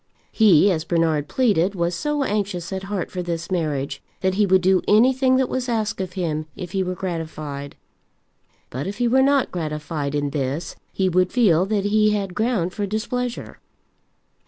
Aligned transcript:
He, 0.31 0.71
as 0.71 0.83
Bernard 0.83 1.27
pleaded, 1.27 1.75
was 1.75 1.93
so 1.93 2.23
anxious 2.23 2.73
at 2.73 2.85
heart 2.89 3.11
for 3.11 3.21
this 3.21 3.51
marriage, 3.51 4.01
that 4.21 4.33
he 4.33 4.47
would 4.47 4.63
do 4.63 4.81
anything 4.87 5.35
that 5.35 5.47
was 5.47 5.69
asked 5.69 6.01
of 6.01 6.13
him 6.13 6.47
if 6.55 6.71
he 6.71 6.81
were 6.81 6.95
gratified. 6.95 7.75
But 8.71 8.87
if 8.87 8.97
he 8.97 9.07
were 9.07 9.21
not 9.21 9.51
gratified 9.51 10.15
in 10.15 10.31
this, 10.31 10.75
he 10.91 11.07
would 11.07 11.31
feel 11.31 11.67
that 11.67 11.85
he 11.85 12.13
had 12.15 12.33
ground 12.33 12.73
for 12.73 12.87
displeasure. 12.87 13.59